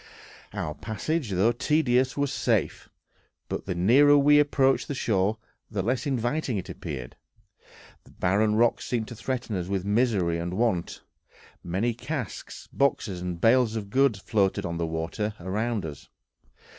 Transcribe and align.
Our 0.51 0.73
passage, 0.73 1.29
though 1.29 1.51
tedious, 1.51 2.17
was 2.17 2.33
safe; 2.33 2.89
but 3.47 3.67
the 3.67 3.75
nearer 3.75 4.17
we 4.17 4.39
approached 4.39 4.87
the 4.87 4.95
shore 4.95 5.37
the 5.69 5.83
less 5.83 6.07
inviting 6.07 6.57
it 6.57 6.69
appeared; 6.69 7.15
the 8.03 8.09
barren 8.09 8.55
rocks 8.55 8.85
seemed 8.87 9.07
to 9.09 9.15
threaten 9.15 9.55
us 9.55 9.67
with 9.67 9.85
misery 9.85 10.39
and 10.39 10.55
want. 10.55 11.03
Many 11.63 11.93
casks, 11.93 12.67
boxes, 12.73 13.21
and 13.21 13.39
bales 13.39 13.75
of 13.75 13.91
goods 13.91 14.17
floated 14.17 14.65
on 14.65 14.79
the 14.79 14.87
water 14.87 15.35
around 15.39 15.85
us. 15.85 16.09